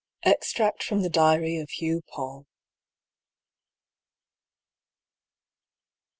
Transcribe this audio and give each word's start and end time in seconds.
EXTRACT 0.23 0.81
FROM 0.81 1.03
THE 1.03 1.11
DIARY 1.11 1.57
OF 1.59 1.69
HUGH 1.79 2.01
PAULL. 2.07 2.47